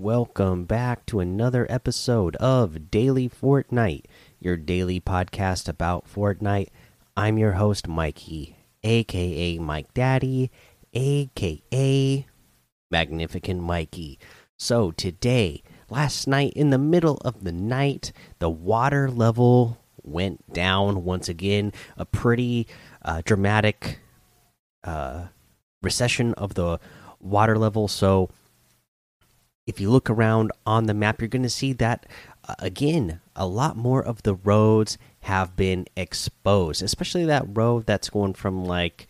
Welcome 0.00 0.64
back 0.64 1.06
to 1.06 1.18
another 1.18 1.66
episode 1.68 2.36
of 2.36 2.88
Daily 2.88 3.28
Fortnite, 3.28 4.04
your 4.38 4.56
daily 4.56 5.00
podcast 5.00 5.68
about 5.68 6.06
Fortnite. 6.06 6.68
I'm 7.16 7.36
your 7.36 7.54
host, 7.54 7.88
Mikey, 7.88 8.56
aka 8.84 9.58
Mike 9.58 9.92
Daddy, 9.94 10.52
aka 10.94 12.26
Magnificent 12.92 13.60
Mikey. 13.60 14.20
So, 14.56 14.92
today, 14.92 15.64
last 15.90 16.28
night, 16.28 16.52
in 16.54 16.70
the 16.70 16.78
middle 16.78 17.16
of 17.24 17.42
the 17.42 17.50
night, 17.50 18.12
the 18.38 18.48
water 18.48 19.10
level 19.10 19.78
went 20.04 20.52
down 20.52 21.02
once 21.02 21.28
again. 21.28 21.72
A 21.96 22.04
pretty 22.04 22.68
uh, 23.02 23.22
dramatic 23.24 23.98
uh, 24.84 25.24
recession 25.82 26.34
of 26.34 26.54
the 26.54 26.78
water 27.18 27.58
level. 27.58 27.88
So, 27.88 28.30
if 29.68 29.78
you 29.78 29.90
look 29.90 30.08
around 30.08 30.50
on 30.64 30.86
the 30.86 30.94
map, 30.94 31.20
you're 31.20 31.28
going 31.28 31.42
to 31.42 31.50
see 31.50 31.74
that 31.74 32.06
uh, 32.48 32.54
again, 32.58 33.20
a 33.36 33.46
lot 33.46 33.76
more 33.76 34.02
of 34.02 34.22
the 34.22 34.34
roads 34.34 34.96
have 35.20 35.54
been 35.54 35.86
exposed, 35.94 36.82
especially 36.82 37.26
that 37.26 37.44
road 37.46 37.84
that's 37.84 38.08
going 38.08 38.32
from 38.32 38.64
like, 38.64 39.06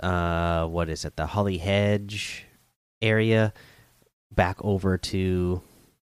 uh, 0.00 0.66
what 0.66 0.88
is 0.88 1.04
it, 1.04 1.16
the 1.16 1.26
Holly 1.26 1.58
Hedge 1.58 2.46
area 3.02 3.52
back 4.30 4.56
over 4.60 4.96
to, 4.96 5.60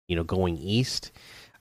you 0.06 0.16
know, 0.16 0.24
going 0.24 0.58
east. 0.58 1.10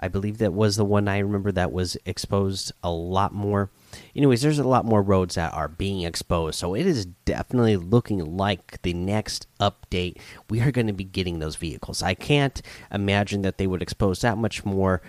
I 0.02 0.08
believe 0.08 0.40
that 0.40 0.54
was 0.54 0.76
the 0.76 0.86
one 0.86 1.08
I 1.08 1.20
remember 1.20 1.52
that 1.52 1.72
was 1.72 1.98
exposed 2.06 2.72
a 2.84 2.92
lot 2.92 3.34
more. 3.34 3.70
Anyways, 4.16 4.42
there's 4.42 4.60
a 4.60 4.68
lot 4.68 4.86
more 4.86 5.04
roads 5.04 5.36
that 5.36 5.54
are 5.54 5.68
being 5.68 6.02
exposed, 6.02 6.58
so 6.58 6.74
it 6.74 6.88
is 6.88 7.06
definitely 7.06 7.78
looking 7.78 8.38
like 8.38 8.82
the 8.82 8.94
next 8.94 9.48
update 9.60 10.18
we 10.50 10.62
are 10.62 10.72
going 10.72 10.88
to 10.88 10.94
be 10.94 11.04
getting 11.04 11.40
those 11.40 11.56
vehicles. 11.56 12.02
I 12.02 12.14
can't 12.14 12.62
imagine 12.92 13.44
that 13.44 13.58
they 13.58 13.68
would 13.68 13.82
expose 13.82 14.22
that 14.22 14.38
much 14.38 14.66
more 14.66 15.02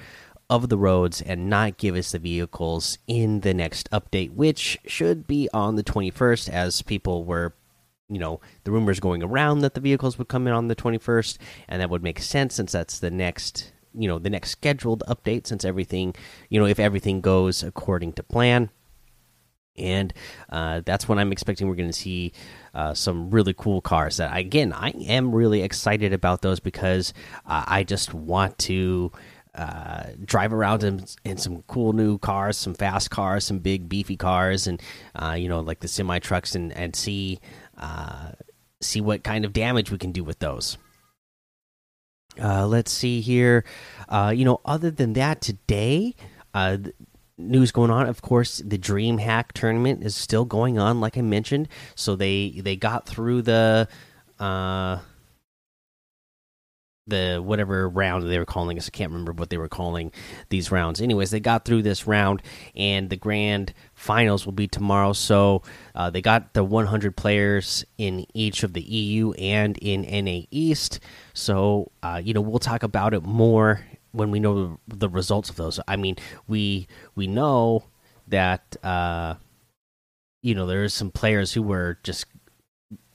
of 0.51 0.69
the 0.69 0.77
roads 0.77 1.23
and 1.23 1.49
not 1.49 1.79
give 1.79 1.97
us 1.97 2.13
the 2.13 2.19
vehicles 2.19 2.99
in 3.07 3.41
the 3.41 3.55
next 3.55 3.91
update, 3.91 4.35
which 4.35 4.79
should 4.85 5.27
be 5.27 5.49
on 5.55 5.77
the 5.77 5.85
21st, 5.85 6.51
as 6.51 6.83
people 6.83 7.25
were 7.25 7.55
you 8.11 8.19
know 8.19 8.41
the 8.65 8.71
rumors 8.71 9.01
going 9.01 9.23
around 9.23 9.61
that 9.61 9.73
the 9.73 9.81
vehicles 9.81 10.19
would 10.19 10.29
come 10.29 10.47
in 10.47 10.53
on 10.53 10.69
the 10.69 10.77
21st 10.77 11.39
and 11.67 11.81
that 11.81 11.89
would 11.89 12.03
make 12.03 12.19
sense 12.19 12.55
since 12.55 12.73
that's 12.73 12.99
the 12.99 13.11
next 13.11 13.73
you 13.95 14.09
know 14.09 14.19
the 14.19 14.31
next 14.31 14.51
scheduled 14.51 15.03
update 15.09 15.47
since 15.47 15.65
everything 15.65 16.15
you 16.49 16.59
know 16.61 16.67
if 16.67 16.79
everything 16.79 17.21
goes 17.21 17.63
according 17.63 18.13
to 18.15 18.23
plan. 18.23 18.71
And 19.75 20.13
uh, 20.51 20.83
that's 20.85 21.09
when 21.09 21.19
i'm 21.19 21.33
expecting 21.33 21.67
we're 21.67 21.77
going 21.77 21.89
to 21.89 21.95
see 21.95 22.35
uh, 22.75 22.93
some 22.93 23.31
really 23.31 23.55
cool 23.55 23.81
cars 23.81 24.19
that 24.19 24.37
again 24.37 24.71
i 24.71 24.91
am 24.91 25.35
really 25.35 25.63
excited 25.63 26.13
about 26.13 26.43
those 26.43 26.61
because 26.61 27.15
uh, 27.47 27.65
i 27.67 27.83
just 27.83 28.13
want 28.13 28.59
to 28.59 29.11
uh, 29.55 30.05
drive 30.25 30.53
around 30.53 30.83
in, 30.83 31.05
in 31.25 31.37
some 31.37 31.63
cool 31.69 31.93
new 31.93 32.19
cars 32.19 32.57
some 32.57 32.75
fast 32.75 33.11
cars 33.11 33.45
some 33.45 33.59
big 33.59 33.89
beefy 33.89 34.17
cars 34.17 34.67
and 34.67 34.81
uh, 35.15 35.35
you 35.39 35.49
know 35.49 35.61
like 35.61 35.81
the 35.81 35.89
semi 35.89 36.19
trucks 36.19 36.55
and 36.55 36.73
and 36.73 36.95
see 36.95 37.39
uh, 37.79 38.33
see 38.81 39.01
what 39.01 39.25
kind 39.25 39.45
of 39.45 39.53
damage 39.53 39.91
we 39.91 39.99
can 39.99 40.13
do 40.13 40.25
with 40.25 40.39
those 40.39 40.77
uh, 42.43 42.67
let's 42.67 42.91
see 42.91 43.21
here. 43.21 43.65
Uh, 44.09 44.33
you 44.35 44.45
know, 44.45 44.61
other 44.65 44.91
than 44.91 45.13
that, 45.15 45.41
today, 45.41 46.15
uh, 46.55 46.79
news 47.39 47.73
going 47.73 47.91
on. 47.91 48.07
Of 48.07 48.23
course, 48.23 48.59
the 48.59 48.79
Dream 48.79 49.19
Hack 49.19 49.53
tournament 49.53 50.03
is 50.05 50.15
still 50.15 50.45
going 50.45 50.79
on, 50.79 51.01
like 51.01 51.17
I 51.17 51.23
mentioned. 51.23 51.69
So 51.95 52.17
they 52.17 52.61
they 52.63 52.77
got 52.77 53.07
through 53.07 53.43
the 53.43 53.89
uh 54.39 54.99
the 57.07 57.41
whatever 57.45 57.89
round 57.89 58.31
they 58.31 58.39
were 58.39 58.45
calling 58.45 58.79
us. 58.79 58.89
I 58.89 58.91
can't 58.91 59.11
remember 59.11 59.33
what 59.33 59.51
they 59.51 59.57
were 59.57 59.69
calling 59.69 60.13
these 60.51 60.71
rounds. 60.71 61.01
Anyways, 61.01 61.31
they 61.31 61.41
got 61.41 61.65
through 61.65 61.83
this 61.83 62.07
round, 62.07 62.43
and 62.77 63.11
the 63.11 63.17
grand 63.17 63.75
finals 63.95 64.45
will 64.45 64.53
be 64.53 64.69
tomorrow. 64.69 65.13
So 65.13 65.63
uh, 65.95 66.11
they 66.11 66.23
got 66.23 66.55
the 66.55 66.65
100 66.65 67.17
players 67.17 67.85
in 67.99 68.27
each 68.35 68.63
of 68.63 68.73
the 68.73 68.83
EU 68.83 69.33
and 69.33 69.77
in 69.79 70.03
NA 70.25 70.43
East. 70.51 71.01
So 71.35 71.91
uh, 72.03 72.21
you 72.23 72.35
know 72.35 72.41
we'll 72.41 72.59
talk 72.59 72.83
about 72.83 73.15
it 73.15 73.23
more 73.23 73.85
when 74.13 74.31
we 74.31 74.39
know 74.41 74.79
the 74.87 75.09
results 75.09 75.51
of 75.51 75.57
those. 75.57 75.81
I 75.89 75.97
mean, 75.97 76.17
we 76.47 76.87
we 77.15 77.27
know 77.27 77.85
that 78.29 78.77
uh, 78.85 79.35
you 80.43 80.55
know 80.55 80.67
there's 80.67 80.95
some 80.95 81.11
players 81.11 81.53
who 81.53 81.63
were 81.63 81.99
just 82.03 82.27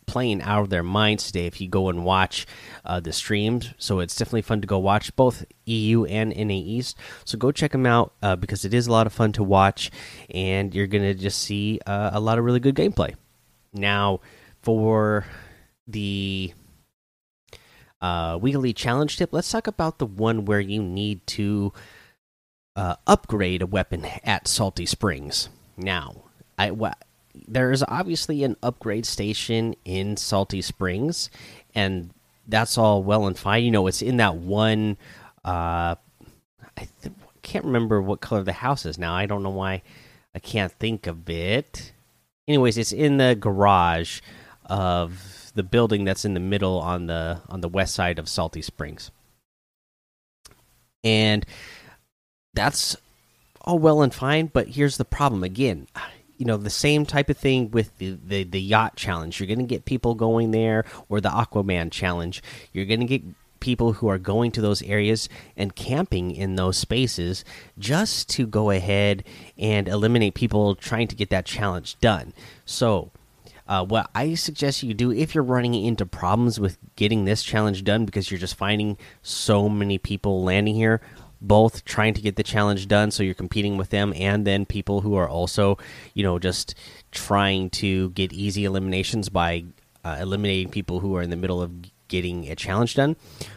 playing 0.08 0.42
out 0.42 0.62
of 0.62 0.70
their 0.70 0.84
minds 0.84 1.28
today 1.28 1.46
if 1.46 1.62
you 1.62 1.68
go 1.68 1.90
and 1.90 2.04
watch 2.04 2.48
uh, 2.86 3.00
the 3.00 3.14
streams. 3.14 3.74
So 3.78 4.00
it's 4.00 4.16
definitely 4.16 4.42
fun 4.42 4.62
to 4.62 4.68
go 4.68 4.80
watch 4.80 5.16
both 5.16 5.46
EU 5.66 6.06
and 6.06 6.36
NA 6.36 6.56
East. 6.56 6.98
So 7.26 7.38
go 7.38 7.52
check 7.52 7.74
them 7.74 7.86
out 7.86 8.14
uh, 8.24 8.36
because 8.36 8.66
it 8.66 8.74
is 8.74 8.88
a 8.88 8.92
lot 8.92 9.06
of 9.06 9.14
fun 9.14 9.34
to 9.34 9.44
watch, 9.44 9.92
and 10.32 10.74
you're 10.74 10.88
gonna 10.88 11.14
just 11.14 11.40
see 11.40 11.80
uh, 11.86 12.10
a 12.14 12.20
lot 12.20 12.40
of 12.40 12.46
really 12.46 12.60
good 12.60 12.76
gameplay. 12.76 13.14
Now, 13.74 14.22
for 14.62 15.26
the 15.88 16.54
uh, 18.02 18.40
weekly 18.42 18.74
challenge 18.74 19.18
tip, 19.18 19.34
let's 19.34 19.52
talk 19.52 19.68
about 19.68 20.00
the 20.00 20.06
one 20.06 20.46
where 20.46 20.60
you 20.60 20.82
need 20.82 21.26
to 21.28 21.74
uh, 22.76 22.96
upgrade 23.06 23.62
a 23.62 23.68
weapon 23.68 24.06
at 24.24 24.48
Salty 24.48 24.86
Springs. 24.86 25.50
Now, 25.76 26.24
I 26.58 26.72
there 27.48 27.72
is 27.72 27.84
obviously 27.88 28.44
an 28.44 28.56
upgrade 28.64 29.06
station 29.06 29.76
in 29.86 30.18
Salty 30.18 30.62
Springs, 30.62 31.30
and 31.76 32.12
that's 32.48 32.78
all 32.78 33.04
well 33.04 33.28
and 33.28 33.38
fine. 33.38 33.64
You 33.64 33.72
know, 33.72 33.88
it's 33.88 34.02
in 34.02 34.18
that 34.18 34.36
one. 34.36 34.98
Uh, 35.44 35.96
I 36.78 36.88
can't 37.42 37.66
remember 37.66 38.02
what 38.02 38.22
color 38.22 38.44
the 38.44 38.54
house 38.54 38.86
is 38.86 38.98
now. 38.98 39.14
I 39.14 39.26
don't 39.26 39.44
know 39.44 39.50
why 39.50 39.82
I 40.36 40.40
can't 40.40 40.72
think 40.72 41.08
of 41.08 41.30
it. 41.30 41.92
Anyways, 42.48 42.78
it's 42.78 42.92
in 42.92 43.18
the 43.18 43.36
garage 43.36 44.22
of 44.66 45.52
the 45.56 45.64
building 45.64 46.06
that's 46.06 46.26
in 46.26 46.34
the 46.34 46.40
middle 46.40 46.80
on 46.80 47.08
the 47.08 47.42
on 47.50 47.62
the 47.62 47.70
west 47.70 47.96
side 47.96 48.20
of 48.20 48.30
Salty 48.30 48.62
Springs, 48.62 49.12
and 51.04 51.46
that's 52.54 52.96
all 53.62 53.80
well 53.80 54.02
and 54.02 54.14
fine. 54.14 54.48
But 54.48 54.70
here's 54.70 54.98
the 54.98 55.06
problem 55.06 55.44
again 55.44 55.88
you 56.38 56.46
know 56.46 56.58
the 56.58 56.70
same 56.70 57.06
type 57.06 57.30
of 57.30 57.38
thing 57.38 57.72
with 57.72 57.98
the, 57.98 58.18
the, 58.26 58.44
the 58.44 58.62
yacht 58.62 58.96
challenge. 58.96 59.40
You're 59.40 59.48
going 59.48 59.60
to 59.60 59.66
get 59.66 59.86
people 59.86 60.16
going 60.16 60.52
there 60.52 60.86
or 61.10 61.22
the 61.22 61.30
aquaman 61.30 61.92
challenge. 61.92 62.42
You're 62.74 62.86
going 62.86 63.00
to 63.00 63.06
get 63.06 63.24
people 63.60 63.94
who 63.94 64.08
are 64.08 64.20
going 64.20 64.52
to 64.52 64.62
those 64.62 64.82
areas 64.84 65.30
and 65.56 65.76
camping 65.76 66.32
in 66.32 66.56
those 66.56 66.78
spaces 66.78 67.44
just 67.80 68.30
to 68.30 68.46
go 68.46 68.70
ahead 68.70 69.24
and 69.58 69.88
eliminate 69.88 70.36
people 70.36 70.76
trying 70.76 71.08
to 71.08 71.16
get 71.16 71.30
that 71.30 71.46
challenge 71.46 72.00
done. 72.00 72.34
So 72.66 73.12
uh, 73.68 73.84
what 73.84 74.10
I 74.16 74.36
suggest 74.36 74.84
you 74.84 74.94
do 74.94 75.12
if 75.12 75.36
you're 75.36 75.44
running 75.44 75.74
into 75.74 76.06
problems 76.06 76.60
with 76.60 76.78
getting 76.96 77.26
this 77.26 77.44
challenge 77.44 77.84
done 77.84 78.06
because 78.06 78.32
you're 78.32 78.40
just 78.40 78.56
finding 78.56 78.98
so 79.22 79.68
many 79.68 79.98
people 79.98 80.44
landing 80.44 80.76
here, 80.76 81.02
both 81.40 81.86
trying 81.86 82.14
to 82.14 82.22
get 82.22 82.36
the 82.36 82.44
challenge 82.44 82.88
done 82.88 83.12
so 83.12 83.24
you're 83.24 83.34
competing 83.34 83.78
with 83.78 83.90
them 83.90 84.14
and 84.16 84.46
then 84.46 84.66
people 84.66 85.02
who 85.02 85.16
are 85.16 85.30
also 85.30 85.78
you 86.14 86.24
know 86.24 86.40
just 86.40 86.74
trying 87.12 87.70
to 87.70 88.10
get 88.12 88.34
easy 88.34 88.66
eliminations 88.66 89.30
by 89.30 89.64
uh, 90.04 90.18
eliminating 90.20 90.70
people 90.70 91.02
who 91.02 91.16
are 91.16 91.22
in 91.22 91.30
the 91.30 91.36
middle 91.36 91.62
of 91.62 91.72
getting 92.08 92.50
a 92.50 92.56
challenge 92.56 92.96
done. 92.96 93.16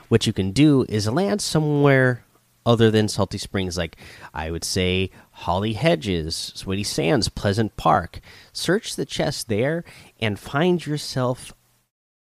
What 0.08 0.26
you 0.26 0.32
can 0.32 0.50
do 0.50 0.84
is 0.88 1.08
land 1.08 1.40
somewhere 1.40 2.24
other 2.66 2.90
than 2.90 3.08
salty 3.08 3.38
springs. 3.38 3.78
Like 3.78 3.96
i 4.34 4.50
would 4.50 4.64
say 4.64 5.10
holly 5.30 5.74
hedges 5.74 6.52
sweaty 6.54 6.84
sands 6.84 7.28
pleasant 7.28 7.76
park. 7.76 8.20
Search 8.52 8.96
the 8.96 9.06
chest 9.06 9.48
there 9.48 9.84
and 10.20 10.38
find 10.38 10.84
yourself 10.84 11.54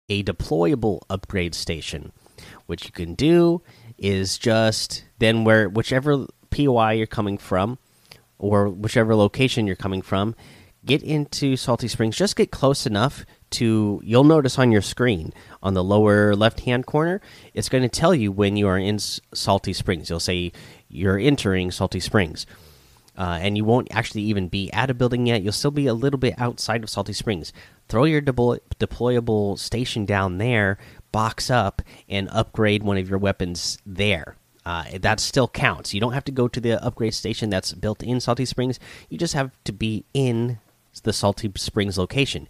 a 0.07 0.23
deployable 0.23 1.01
upgrade 1.09 1.55
station. 1.55 2.11
Which 2.67 2.85
you 2.85 2.91
can 2.91 3.15
do 3.15 3.61
is 4.01 4.37
just 4.37 5.03
then 5.19 5.43
where 5.43 5.69
whichever 5.69 6.25
POI 6.49 6.93
you're 6.93 7.07
coming 7.07 7.37
from 7.37 7.77
or 8.37 8.69
whichever 8.69 9.15
location 9.15 9.67
you're 9.67 9.75
coming 9.75 10.01
from, 10.01 10.35
get 10.85 11.03
into 11.03 11.55
Salty 11.55 11.87
Springs. 11.87 12.15
Just 12.15 12.35
get 12.35 12.51
close 12.51 12.85
enough 12.85 13.25
to 13.51 13.99
you'll 14.03 14.23
notice 14.23 14.57
on 14.59 14.71
your 14.71 14.81
screen 14.81 15.33
on 15.61 15.73
the 15.73 15.83
lower 15.83 16.35
left 16.35 16.61
hand 16.61 16.85
corner, 16.85 17.21
it's 17.53 17.69
going 17.69 17.81
to 17.83 17.89
tell 17.89 18.13
you 18.13 18.31
when 18.31 18.57
you 18.57 18.67
are 18.67 18.77
in 18.77 18.99
Salty 18.99 19.73
Springs. 19.73 20.09
You'll 20.09 20.19
say 20.19 20.51
you're 20.87 21.17
entering 21.17 21.71
Salty 21.71 21.99
Springs. 21.99 22.45
Uh, 23.17 23.37
and 23.41 23.57
you 23.57 23.65
won't 23.65 23.89
actually 23.91 24.21
even 24.21 24.47
be 24.47 24.71
at 24.71 24.89
a 24.89 24.93
building 24.93 25.25
yet. 25.27 25.41
You'll 25.41 25.51
still 25.51 25.71
be 25.71 25.87
a 25.87 25.93
little 25.93 26.19
bit 26.19 26.35
outside 26.37 26.83
of 26.83 26.89
Salty 26.89 27.11
Springs. 27.11 27.51
Throw 27.89 28.05
your 28.05 28.21
deployable 28.21 29.59
station 29.59 30.05
down 30.05 30.37
there, 30.37 30.77
box 31.11 31.49
up, 31.49 31.81
and 32.07 32.29
upgrade 32.29 32.83
one 32.83 32.97
of 32.97 33.09
your 33.09 33.19
weapons 33.19 33.77
there. 33.85 34.35
Uh, 34.65 34.85
that 34.99 35.19
still 35.19 35.47
counts. 35.47 35.93
You 35.93 36.01
don't 36.01 36.13
have 36.13 36.25
to 36.25 36.31
go 36.31 36.47
to 36.47 36.59
the 36.59 36.83
upgrade 36.83 37.13
station 37.13 37.49
that's 37.49 37.73
built 37.73 38.03
in 38.03 38.19
Salty 38.19 38.45
Springs. 38.45 38.79
You 39.09 39.17
just 39.17 39.33
have 39.33 39.51
to 39.63 39.71
be 39.71 40.05
in 40.13 40.59
the 41.03 41.13
Salty 41.13 41.51
Springs 41.55 41.97
location. 41.97 42.47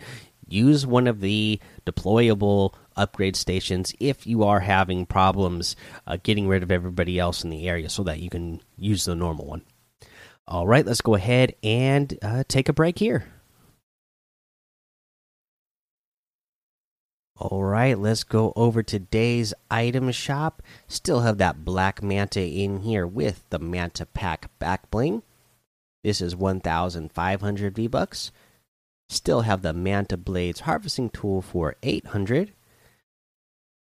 Use 0.48 0.86
one 0.86 1.08
of 1.08 1.22
the 1.22 1.60
deployable 1.86 2.74
upgrade 2.96 3.36
stations 3.36 3.94
if 4.00 4.26
you 4.26 4.44
are 4.44 4.62
having 4.62 5.06
problems 5.06 5.76
uh, 6.08 6.18
getting 6.22 6.48
rid 6.48 6.64
of 6.64 6.72
everybody 6.72 7.20
else 7.20 7.44
in 7.44 7.52
the 7.52 7.70
area 7.70 7.88
so 7.90 8.04
that 8.04 8.20
you 8.20 8.30
can 8.30 8.60
use 8.78 9.06
the 9.06 9.16
normal 9.16 9.46
one. 9.46 9.62
All 10.48 10.66
right, 10.66 10.86
let's 10.86 11.02
go 11.02 11.14
ahead 11.14 11.56
and 11.62 12.18
uh, 12.24 12.44
take 12.48 12.68
a 12.68 12.74
break 12.74 12.98
here. 12.98 13.28
All 17.40 17.64
right, 17.64 17.98
let's 17.98 18.26
go 18.26 18.52
over 18.58 18.84
today's 18.84 19.54
item 19.72 20.12
shop. 20.12 20.62
Still 20.90 21.22
have 21.22 21.38
that 21.38 21.64
black 21.64 22.04
manta 22.04 22.42
in 22.42 22.82
here 22.82 23.08
with 23.08 23.46
the 23.50 23.60
manta 23.60 24.06
pack 24.06 24.50
back 24.60 24.92
bling. 24.92 25.24
This 26.04 26.20
is 26.20 26.36
1,500 26.36 27.76
V 27.76 27.88
bucks. 27.88 28.34
Still 29.08 29.42
have 29.42 29.62
the 29.62 29.72
manta 29.72 30.18
blades 30.18 30.62
harvesting 30.62 31.10
tool 31.10 31.42
for 31.42 31.78
800. 31.82 32.52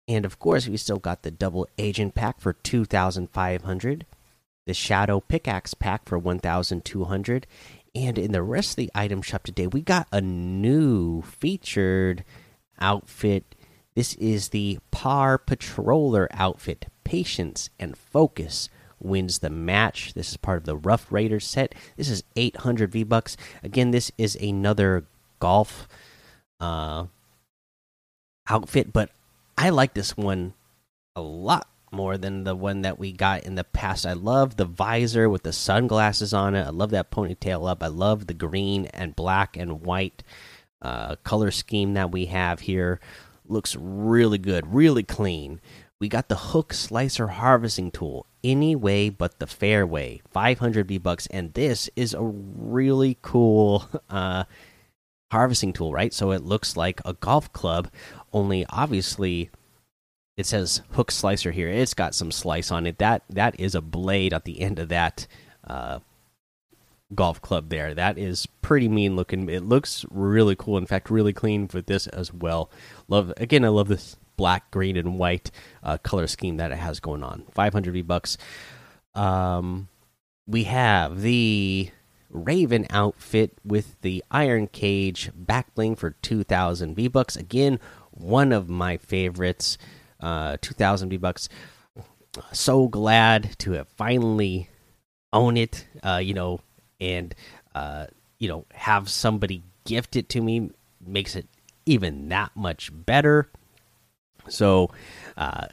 And 0.08 0.24
of 0.24 0.38
course, 0.38 0.68
we 0.68 0.78
still 0.78 1.00
got 1.00 1.24
the 1.24 1.32
double 1.32 1.68
agent 1.80 2.14
pack 2.14 2.40
for 2.40 2.54
2,500. 2.54 4.06
The 4.68 4.74
shadow 4.76 5.20
pickaxe 5.20 5.74
pack 5.74 6.08
for 6.08 6.20
1,200. 6.20 7.48
And 7.96 8.20
in 8.20 8.34
the 8.34 8.44
rest 8.44 8.72
of 8.72 8.76
the 8.76 8.92
item 8.94 9.24
shop 9.24 9.46
today, 9.46 9.66
we 9.66 9.82
got 9.82 10.08
a 10.12 10.22
new 10.22 11.24
featured 11.24 12.24
outfit. 12.80 13.56
This 13.96 14.14
is 14.16 14.50
the 14.50 14.80
Par 14.92 15.38
Patroller 15.40 16.28
outfit. 16.32 16.88
Patience 17.04 17.70
and 17.80 17.98
focus 17.98 18.70
wins 19.00 19.40
the 19.40 19.50
match. 19.50 20.14
This 20.14 20.32
is 20.32 20.38
part 20.38 20.58
of 20.58 20.66
the 20.66 20.76
Rough 20.76 21.12
Raider 21.12 21.40
set. 21.40 21.74
This 21.96 22.10
is 22.10 22.24
800 22.36 22.92
V 22.92 23.04
bucks. 23.04 23.38
Again, 23.64 23.92
this 23.92 24.12
is 24.18 24.36
another 24.36 25.06
golf 25.40 25.88
uh, 26.60 27.06
outfit, 28.50 28.94
but 28.94 29.10
I 29.58 29.70
like 29.70 29.94
this 29.94 30.16
one 30.16 30.54
a 31.16 31.22
lot 31.22 31.68
more 31.92 32.18
than 32.18 32.44
the 32.44 32.56
one 32.56 32.82
that 32.82 33.00
we 33.00 33.12
got 33.12 33.44
in 33.44 33.56
the 33.56 33.64
past. 33.64 34.06
I 34.06 34.14
love 34.14 34.58
the 34.58 34.66
visor 34.66 35.30
with 35.30 35.44
the 35.44 35.54
sunglasses 35.54 36.34
on 36.34 36.56
it. 36.56 36.64
I 36.64 36.70
love 36.70 36.92
that 36.92 37.12
ponytail 37.12 37.70
up. 37.70 37.82
I 37.82 37.88
love 37.88 38.28
the 38.28 38.34
green 38.34 38.86
and 38.88 39.16
black 39.16 39.56
and 39.58 39.82
white 39.82 40.22
uh, 40.82 41.16
color 41.18 41.52
scheme 41.52 41.94
that 41.94 42.12
we 42.12 42.26
have 42.28 42.62
here 42.62 43.00
looks 43.48 43.76
really 43.80 44.38
good, 44.38 44.74
really 44.74 45.04
clean. 45.04 45.60
We 46.00 46.10
got 46.10 46.30
the 46.30 46.36
hook 46.36 46.74
slicer 46.74 47.28
harvesting 47.28 47.92
tool 47.92 48.28
any 48.44 48.76
way 48.76 49.10
but 49.10 49.40
the 49.40 49.48
fairway, 49.48 50.22
500 50.32 50.88
V 50.88 50.98
bucks, 50.98 51.28
and 51.28 51.54
this 51.54 51.90
is 51.96 52.14
a 52.14 52.24
really 52.24 53.18
cool 53.22 53.88
uh, 54.10 54.46
harvesting 55.32 55.74
tool, 55.74 55.92
right? 55.92 56.14
So 56.14 56.32
it 56.32 56.44
looks 56.44 56.78
like 56.78 57.02
a 57.06 57.14
golf 57.14 57.52
club, 57.52 57.90
only 58.32 58.66
obviously 58.70 59.50
it 60.38 60.46
says 60.46 60.82
hook 60.92 61.12
slicer 61.12 61.52
here. 61.52 61.68
It's 61.68 61.96
got 61.96 62.14
some 62.14 62.32
slice 62.32 62.72
on 62.72 62.86
it. 62.86 63.00
That 63.00 63.24
that 63.30 63.60
is 63.60 63.74
a 63.74 63.82
blade 63.82 64.34
at 64.34 64.46
the 64.46 64.62
end 64.62 64.78
of 64.80 64.90
that 64.90 65.26
uh, 65.66 66.00
golf 67.16 67.42
club 67.42 67.70
there. 67.70 67.94
That 67.94 68.18
is 68.18 68.46
pretty 68.62 68.88
mean 68.88 69.16
looking. 69.16 69.50
It 69.50 69.64
looks 69.64 70.06
really 70.12 70.56
cool. 70.56 70.78
In 70.78 70.86
fact, 70.86 71.10
really 71.10 71.34
clean 71.34 71.68
for 71.68 71.82
this 71.82 72.08
as 72.08 72.34
well. 72.34 72.70
Love 73.08 73.34
again. 73.38 73.66
I 73.66 73.70
love 73.70 73.88
this 73.88 74.18
black, 74.36 74.70
green, 74.72 74.98
and 74.98 75.18
white 75.18 75.52
uh, 75.84 75.98
color 75.98 76.28
scheme 76.28 76.58
that 76.58 76.72
it 76.72 76.78
has 76.78 77.00
going 77.00 77.24
on. 77.24 77.46
500 77.54 77.94
V 77.94 78.02
bucks. 78.02 78.38
Um, 79.16 79.88
we 80.46 80.66
have 80.66 81.22
the 81.22 81.90
Raven 82.30 82.86
outfit 82.90 83.58
with 83.64 84.00
the 84.02 84.24
Iron 84.30 84.68
Cage 84.68 85.32
back 85.34 85.74
bling 85.76 85.96
for 85.96 86.12
2,000 86.12 86.96
V 86.96 87.08
bucks. 87.08 87.36
Again, 87.36 87.80
one 88.12 88.52
of 88.52 88.70
my 88.70 88.98
favorites. 88.98 89.78
Uh, 90.20 90.58
2,000 90.62 91.10
V 91.10 91.18
bucks. 91.18 91.50
So 92.52 92.88
glad 92.88 93.58
to 93.60 93.72
have 93.72 93.88
finally 93.88 94.70
own 95.34 95.58
it. 95.58 95.88
Uh, 96.04 96.18
you 96.24 96.34
know, 96.34 96.60
and 97.00 97.34
uh, 97.76 98.08
you 98.40 98.48
know 98.48 98.66
have 98.74 99.10
somebody 99.10 99.64
gift 99.86 100.16
it 100.16 100.30
to 100.30 100.42
me 100.42 100.72
makes 101.06 101.36
it 101.36 101.48
even 101.86 102.30
that 102.30 102.52
much 102.56 102.92
better. 102.94 103.50
So, 104.50 104.92
uh, 105.36 105.68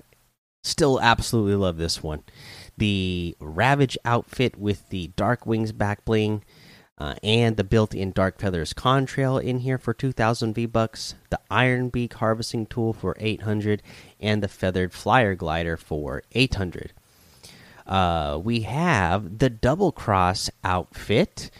still 0.62 1.00
absolutely 1.00 1.56
love 1.56 1.76
this 1.76 2.02
one. 2.02 2.22
The 2.76 3.36
Ravage 3.40 3.98
outfit 4.04 4.56
with 4.58 4.88
the 4.88 5.08
Dark 5.16 5.46
Wings 5.46 5.72
back 5.72 6.04
bling. 6.04 6.42
Uh, 6.96 7.16
and 7.24 7.56
the 7.56 7.64
built-in 7.64 8.12
Dark 8.12 8.38
Feathers 8.38 8.72
contrail 8.72 9.42
in 9.42 9.58
here 9.58 9.78
for 9.78 9.92
2,000 9.92 10.54
V 10.54 10.66
bucks. 10.66 11.16
The 11.28 11.40
Iron 11.50 11.88
Beak 11.88 12.14
harvesting 12.14 12.66
tool 12.66 12.92
for 12.92 13.16
800, 13.18 13.82
and 14.20 14.40
the 14.40 14.46
Feathered 14.46 14.92
Flyer 14.92 15.34
glider 15.34 15.76
for 15.76 16.22
800 16.30 16.92
uh, 17.86 18.40
we 18.42 18.60
have 18.60 19.38
the 19.38 19.50
double 19.50 19.92
cross 19.92 20.50
outfit 20.62 21.50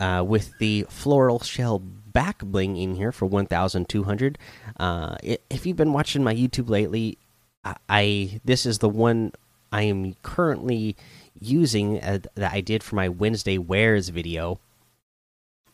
uh, 0.00 0.24
with 0.26 0.56
the 0.58 0.86
floral 0.88 1.40
shell 1.40 1.78
back 1.78 2.38
bling 2.38 2.76
in 2.76 2.94
here 2.94 3.12
for 3.12 3.26
1200 3.26 4.38
uh, 4.78 5.16
if 5.50 5.66
you've 5.66 5.76
been 5.76 5.92
watching 5.92 6.24
my 6.24 6.34
youtube 6.34 6.68
lately 6.68 7.18
I, 7.64 7.76
I 7.88 8.40
this 8.44 8.66
is 8.66 8.78
the 8.78 8.88
one 8.88 9.32
i 9.72 9.82
am 9.82 10.14
currently 10.22 10.96
using 11.38 12.00
uh, 12.02 12.18
that 12.34 12.52
i 12.52 12.60
did 12.60 12.82
for 12.82 12.96
my 12.96 13.08
wednesday 13.08 13.58
wears 13.58 14.08
video 14.08 14.58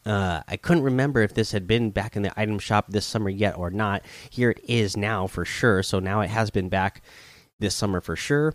uh, 0.07 0.43
I 0.47 0.57
couldn't 0.57 0.83
remember 0.83 1.23
if 1.23 1.35
this 1.35 1.53
had 1.53 1.67
been 1.67 1.91
back 1.91 2.17
in 2.17 2.23
the 2.23 2.33
item 2.39 2.59
shop 2.59 2.87
this 2.89 3.07
summer 3.07 3.31
yet 3.31 3.57
or 3.57 3.71
not. 3.71 4.03
Here 4.29 4.51
it 4.51 4.61
is 4.69 4.97
now 4.97 5.27
for 5.27 5.45
sure. 5.45 5.83
So 5.83 5.99
now 5.99 6.21
it 6.21 6.29
has 6.29 6.51
been 6.51 6.69
back 6.69 7.03
this 7.59 7.75
summer 7.75 8.01
for 8.01 8.17
sure. 8.17 8.55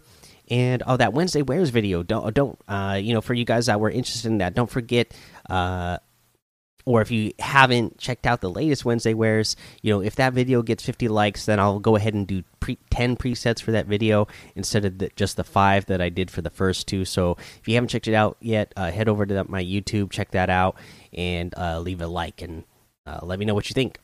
And 0.49 0.81
oh, 0.85 0.97
that 0.97 1.13
Wednesday 1.13 1.41
wears 1.41 1.69
video. 1.69 2.03
Don't 2.03 2.33
don't 2.33 2.59
uh, 2.67 2.99
you 3.01 3.13
know 3.13 3.21
for 3.21 3.33
you 3.33 3.45
guys 3.45 3.67
that 3.67 3.79
were 3.79 3.89
interested 3.89 4.27
in 4.27 4.39
that, 4.39 4.53
don't 4.53 4.69
forget. 4.69 5.13
Uh, 5.49 5.97
or 6.85 7.01
if 7.01 7.11
you 7.11 7.33
haven't 7.37 7.99
checked 7.99 8.25
out 8.25 8.41
the 8.41 8.49
latest 8.49 8.83
Wednesday 8.83 9.13
wears, 9.13 9.55
you 9.81 9.93
know 9.93 10.01
if 10.01 10.15
that 10.15 10.33
video 10.33 10.61
gets 10.61 10.83
50 10.83 11.07
likes, 11.07 11.45
then 11.45 11.59
I'll 11.59 11.79
go 11.79 11.95
ahead 11.95 12.13
and 12.15 12.25
do 12.25 12.43
pre 12.59 12.77
10 12.89 13.15
presets 13.15 13.61
for 13.61 13.71
that 13.71 13.85
video 13.85 14.27
instead 14.55 14.85
of 14.85 14.97
the, 14.97 15.11
just 15.15 15.37
the 15.37 15.43
five 15.43 15.85
that 15.85 16.01
I 16.01 16.09
did 16.09 16.31
for 16.31 16.41
the 16.41 16.49
first 16.49 16.87
two. 16.87 17.05
So 17.05 17.37
if 17.59 17.67
you 17.67 17.75
haven't 17.75 17.89
checked 17.89 18.07
it 18.07 18.15
out 18.15 18.37
yet, 18.39 18.73
uh, 18.75 18.91
head 18.91 19.07
over 19.07 19.25
to 19.25 19.45
my 19.47 19.63
YouTube, 19.63 20.09
check 20.09 20.31
that 20.31 20.49
out, 20.49 20.77
and 21.13 21.53
uh, 21.57 21.79
leave 21.79 22.01
a 22.01 22.07
like 22.07 22.41
and 22.41 22.63
uh, 23.05 23.19
let 23.21 23.37
me 23.37 23.45
know 23.45 23.53
what 23.53 23.69
you 23.69 23.73
think. 23.73 23.99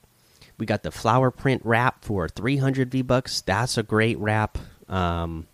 We 0.58 0.66
got 0.66 0.84
the 0.84 0.92
flower 0.92 1.32
print 1.32 1.62
wrap 1.66 2.06
for 2.06 2.30
300 2.30 2.92
V 2.92 3.02
bucks. 3.02 3.42
That's 3.42 3.78
a 3.78 3.84
great 3.84 4.18
wrap. 4.20 4.58
Um, 4.88 5.48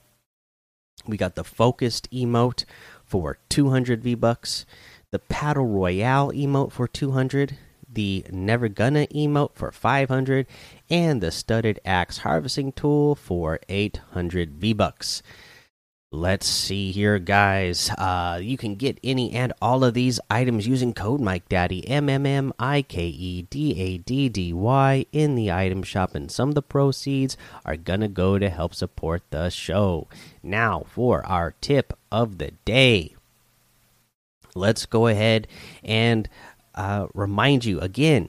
we 1.08 1.18
got 1.18 1.36
the 1.36 1.44
focused 1.44 2.10
emote 2.12 2.66
for 3.06 3.40
200 3.50 4.04
V 4.04 4.16
bucks, 4.16 4.66
the 5.12 5.20
paddle 5.20 5.66
royale 5.66 6.32
emote 6.32 6.72
for 6.72 6.88
200, 6.88 7.58
the 7.92 8.26
never 8.32 8.68
gonna 8.70 9.08
emote 9.08 9.54
for 9.54 9.72
500, 9.72 10.48
and 10.90 11.22
the 11.22 11.32
studded 11.32 11.80
axe 11.84 12.20
harvesting 12.20 12.72
tool 12.72 13.16
for 13.16 13.60
800 13.68 14.54
V 14.54 14.74
bucks. 14.74 15.22
Let's 16.14 16.46
see 16.46 16.92
here, 16.92 17.20
guys. 17.20 17.90
Uh, 17.92 18.38
you 18.44 18.58
can 18.58 18.76
get 18.76 19.00
any 19.02 19.32
and 19.32 19.54
all 19.62 19.86
of 19.86 19.94
these 19.94 20.20
items 20.30 20.68
using 20.68 20.94
code 20.94 21.22
Mike 21.22 21.48
Daddy 21.48 21.88
M 21.88 22.10
M 22.10 22.26
M 22.26 22.52
I 22.60 22.82
K 22.82 23.06
E 23.06 23.44
D 23.44 23.80
A 23.80 23.98
D 23.98 24.28
D 24.28 24.52
Y 24.52 25.06
in 25.14 25.36
the 25.36 25.54
item 25.54 25.84
shop, 25.84 26.14
and 26.14 26.30
some 26.30 26.50
of 26.50 26.56
the 26.56 26.62
proceeds 26.62 27.38
are 27.66 27.78
gonna 27.78 28.10
go 28.10 28.38
to 28.38 28.50
help 28.50 28.76
support 28.76 29.24
the 29.30 29.48
show. 29.48 30.10
Now, 30.44 30.84
for 30.90 31.26
our 31.26 31.54
tip 31.62 31.98
of 32.12 32.40
the 32.40 32.52
day, 32.66 33.16
let's 34.54 34.86
go 34.86 35.08
ahead 35.08 35.48
and 35.82 36.28
uh, 36.76 37.08
remind 37.14 37.64
you 37.64 37.80
again. 37.80 38.28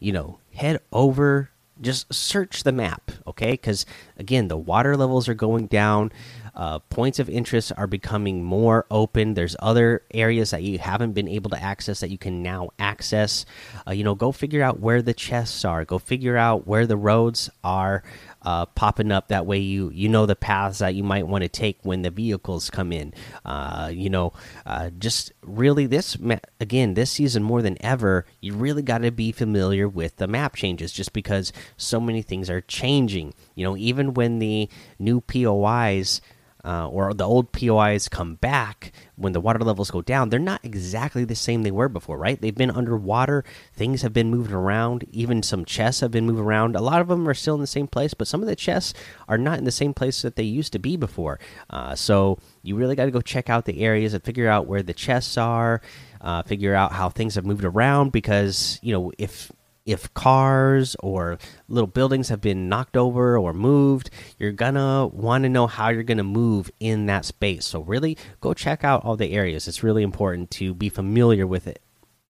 You 0.00 0.12
know, 0.12 0.38
head 0.54 0.80
over 0.94 1.50
just 1.80 2.12
search 2.12 2.62
the 2.62 2.72
map 2.72 3.10
okay? 3.26 3.52
Because 3.52 3.86
again 4.16 4.48
the 4.48 4.56
water 4.56 4.96
levels 4.96 5.28
are 5.28 5.34
going 5.34 5.66
down 5.66 6.12
uh, 6.54 6.80
points 6.80 7.20
of 7.20 7.28
interest 7.28 7.70
are 7.76 7.86
becoming 7.86 8.42
more 8.42 8.84
open. 8.90 9.34
There's 9.34 9.54
other 9.60 10.02
areas 10.12 10.50
that 10.50 10.64
you 10.64 10.78
haven't 10.78 11.12
been 11.12 11.28
able 11.28 11.50
to 11.50 11.62
access 11.62 12.00
that 12.00 12.10
you 12.10 12.18
can 12.18 12.42
now 12.42 12.70
access. 12.80 13.46
Uh, 13.86 13.92
you 13.92 14.02
know 14.02 14.16
go 14.16 14.32
figure 14.32 14.62
out 14.62 14.80
where 14.80 15.00
the 15.00 15.14
chests 15.14 15.64
are. 15.64 15.84
Go 15.84 15.98
figure 15.98 16.36
out 16.36 16.66
where 16.66 16.86
the 16.86 16.96
roads 16.96 17.48
are 17.62 18.02
uh, 18.42 18.66
popping 18.66 19.12
up. 19.12 19.28
That 19.28 19.46
way, 19.46 19.58
you 19.58 19.90
you 19.90 20.08
know 20.08 20.26
the 20.26 20.36
paths 20.36 20.78
that 20.78 20.94
you 20.94 21.02
might 21.02 21.26
want 21.26 21.42
to 21.42 21.48
take 21.48 21.78
when 21.82 22.02
the 22.02 22.10
vehicles 22.10 22.70
come 22.70 22.92
in. 22.92 23.12
Uh, 23.44 23.90
you 23.92 24.10
know, 24.10 24.32
uh, 24.66 24.90
just 24.98 25.32
really 25.42 25.86
this 25.86 26.16
again 26.60 26.94
this 26.94 27.10
season 27.10 27.42
more 27.42 27.62
than 27.62 27.76
ever, 27.84 28.26
you 28.40 28.54
really 28.54 28.82
got 28.82 28.98
to 28.98 29.10
be 29.10 29.32
familiar 29.32 29.88
with 29.88 30.16
the 30.16 30.26
map 30.26 30.54
changes, 30.56 30.92
just 30.92 31.12
because 31.12 31.52
so 31.76 32.00
many 32.00 32.22
things 32.22 32.48
are 32.50 32.60
changing. 32.60 33.34
You 33.54 33.64
know, 33.64 33.76
even 33.76 34.14
when 34.14 34.38
the 34.38 34.68
new 34.98 35.20
POIs 35.20 36.20
uh, 36.68 36.86
or 36.86 37.14
the 37.14 37.24
old 37.24 37.50
POIs 37.50 38.10
come 38.10 38.34
back 38.34 38.92
when 39.16 39.32
the 39.32 39.40
water 39.40 39.60
levels 39.60 39.90
go 39.90 40.02
down, 40.02 40.28
they're 40.28 40.38
not 40.38 40.60
exactly 40.62 41.24
the 41.24 41.34
same 41.34 41.62
they 41.62 41.70
were 41.70 41.88
before, 41.88 42.18
right? 42.18 42.38
They've 42.38 42.54
been 42.54 42.70
underwater, 42.70 43.42
things 43.72 44.02
have 44.02 44.12
been 44.12 44.30
moving 44.30 44.52
around, 44.52 45.06
even 45.10 45.42
some 45.42 45.64
chests 45.64 46.02
have 46.02 46.10
been 46.10 46.26
moved 46.26 46.40
around. 46.40 46.76
A 46.76 46.82
lot 46.82 47.00
of 47.00 47.08
them 47.08 47.26
are 47.26 47.32
still 47.32 47.54
in 47.54 47.62
the 47.62 47.66
same 47.66 47.86
place, 47.86 48.12
but 48.12 48.28
some 48.28 48.42
of 48.42 48.48
the 48.48 48.54
chests 48.54 48.92
are 49.28 49.38
not 49.38 49.56
in 49.56 49.64
the 49.64 49.72
same 49.72 49.94
place 49.94 50.20
that 50.20 50.36
they 50.36 50.42
used 50.42 50.74
to 50.74 50.78
be 50.78 50.98
before. 50.98 51.40
Uh, 51.70 51.94
so 51.94 52.38
you 52.62 52.76
really 52.76 52.94
got 52.94 53.06
to 53.06 53.10
go 53.10 53.22
check 53.22 53.48
out 53.48 53.64
the 53.64 53.82
areas 53.82 54.12
and 54.12 54.22
figure 54.22 54.48
out 54.48 54.66
where 54.66 54.82
the 54.82 54.92
chests 54.92 55.38
are, 55.38 55.80
uh, 56.20 56.42
figure 56.42 56.74
out 56.74 56.92
how 56.92 57.08
things 57.08 57.34
have 57.36 57.46
moved 57.46 57.64
around 57.64 58.12
because, 58.12 58.78
you 58.82 58.92
know, 58.92 59.10
if 59.16 59.50
if 59.88 60.12
cars 60.12 60.94
or 61.00 61.38
little 61.66 61.86
buildings 61.86 62.28
have 62.28 62.42
been 62.42 62.68
knocked 62.68 62.94
over 62.94 63.38
or 63.38 63.54
moved, 63.54 64.10
you're 64.38 64.52
gonna 64.52 65.06
want 65.06 65.44
to 65.44 65.48
know 65.48 65.66
how 65.66 65.88
you're 65.88 66.02
gonna 66.02 66.22
move 66.22 66.70
in 66.78 67.06
that 67.06 67.24
space. 67.24 67.64
So 67.64 67.80
really 67.80 68.18
go 68.42 68.52
check 68.52 68.84
out 68.84 69.02
all 69.02 69.16
the 69.16 69.32
areas. 69.32 69.66
It's 69.66 69.82
really 69.82 70.02
important 70.02 70.50
to 70.52 70.74
be 70.74 70.90
familiar 70.90 71.46
with 71.46 71.66
it. 71.66 71.80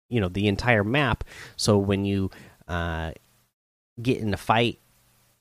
You 0.09 0.21
know, 0.21 0.29
the 0.29 0.47
entire 0.47 0.83
map. 0.83 1.23
So 1.55 1.79
when 1.79 2.05
you 2.05 2.29
uh, 2.67 3.13
get 3.99 4.19
in 4.19 4.31
a 4.31 4.37
fight 4.37 4.77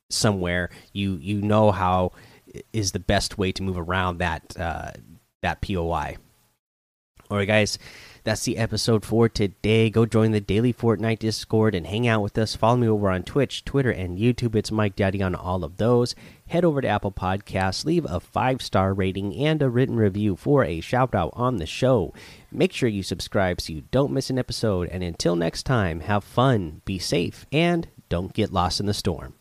somewhere, 0.08 0.70
you 0.94 1.16
you 1.16 1.42
know 1.42 1.72
how 1.72 2.12
is 2.72 2.92
the 2.92 3.00
best 3.00 3.36
way 3.36 3.52
to 3.52 3.62
move 3.62 3.76
around 3.76 4.16
that 4.18 4.58
uh, 4.58 4.92
that 5.42 5.60
POI. 5.60 6.16
All 7.30 7.36
right, 7.36 7.46
guys 7.46 7.78
that's 8.28 8.44
the 8.44 8.58
episode 8.58 9.06
for 9.06 9.26
today. 9.26 9.88
Go 9.88 10.04
join 10.04 10.32
the 10.32 10.40
daily 10.40 10.70
Fortnite 10.70 11.20
Discord 11.20 11.74
and 11.74 11.86
hang 11.86 12.06
out 12.06 12.20
with 12.20 12.36
us. 12.36 12.54
Follow 12.54 12.76
me 12.76 12.86
over 12.86 13.08
on 13.08 13.22
Twitch, 13.22 13.64
Twitter, 13.64 13.90
and 13.90 14.18
YouTube. 14.18 14.54
It's 14.54 14.70
Mike 14.70 14.96
Daddy 14.96 15.22
on 15.22 15.34
all 15.34 15.64
of 15.64 15.78
those. 15.78 16.14
Head 16.48 16.62
over 16.62 16.82
to 16.82 16.88
Apple 16.88 17.10
Podcasts, 17.10 17.86
leave 17.86 18.04
a 18.04 18.20
five 18.20 18.60
star 18.60 18.92
rating 18.92 19.34
and 19.34 19.62
a 19.62 19.70
written 19.70 19.96
review 19.96 20.36
for 20.36 20.62
a 20.62 20.80
shout 20.80 21.14
out 21.14 21.30
on 21.32 21.56
the 21.56 21.64
show. 21.64 22.12
Make 22.52 22.74
sure 22.74 22.90
you 22.90 23.02
subscribe 23.02 23.62
so 23.62 23.72
you 23.72 23.84
don't 23.90 24.12
miss 24.12 24.28
an 24.28 24.38
episode. 24.38 24.90
And 24.90 25.02
until 25.02 25.34
next 25.34 25.62
time, 25.62 26.00
have 26.00 26.22
fun, 26.22 26.82
be 26.84 26.98
safe, 26.98 27.46
and 27.50 27.88
don't 28.10 28.34
get 28.34 28.52
lost 28.52 28.78
in 28.78 28.84
the 28.84 28.92
storm. 28.92 29.37